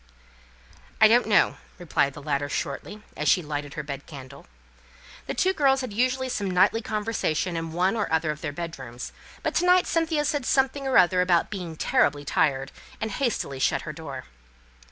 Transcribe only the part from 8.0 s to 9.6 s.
other of their bed rooms; but